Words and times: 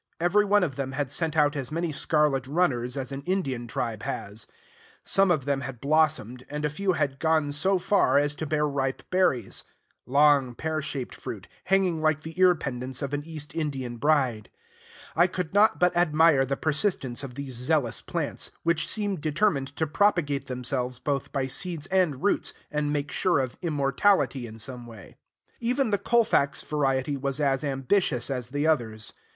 Every 0.19 0.43
one 0.45 0.63
of 0.63 0.77
them 0.77 0.93
had 0.93 1.11
sent 1.11 1.37
out 1.37 1.55
as 1.55 1.71
many 1.71 1.91
scarlet 1.91 2.47
runners 2.47 2.97
as 2.97 3.11
an 3.11 3.21
Indian 3.27 3.67
tribe 3.67 4.01
has. 4.01 4.47
Some 5.03 5.29
of 5.29 5.45
them 5.45 5.61
had 5.61 5.79
blossomed; 5.79 6.43
and 6.49 6.65
a 6.65 6.71
few 6.71 6.93
had 6.93 7.19
gone 7.19 7.51
so 7.51 7.77
far 7.77 8.17
as 8.17 8.33
to 8.37 8.47
bear 8.47 8.67
ripe 8.67 9.03
berries, 9.11 9.63
long, 10.07 10.55
pear 10.55 10.81
shaped 10.81 11.13
fruit, 11.13 11.47
hanging 11.65 12.01
like 12.01 12.23
the 12.23 12.33
ear 12.39 12.55
pendants 12.55 13.03
of 13.03 13.13
an 13.13 13.23
East 13.25 13.53
Indian 13.53 13.97
bride. 13.97 14.49
I 15.15 15.27
could 15.27 15.53
not 15.53 15.79
but 15.79 15.95
admire 15.95 16.45
the 16.45 16.57
persistence 16.57 17.21
of 17.21 17.35
these 17.35 17.53
zealous 17.53 18.01
plants, 18.01 18.49
which 18.63 18.87
seemed 18.87 19.21
determined 19.21 19.67
to 19.75 19.85
propagate 19.85 20.47
themselves 20.47 20.97
both 20.97 21.31
by 21.31 21.45
seeds 21.45 21.85
and 21.85 22.23
roots, 22.23 22.55
and 22.71 22.91
make 22.91 23.11
sure 23.11 23.37
of 23.37 23.55
immortality 23.61 24.47
in 24.47 24.57
some 24.57 24.87
way. 24.87 25.17
Even 25.59 25.91
the 25.91 25.99
Colfax 25.99 26.63
variety 26.63 27.15
was 27.15 27.39
as 27.39 27.63
ambitious 27.63 28.31
as 28.31 28.49
the 28.49 28.65
others. 28.65 29.13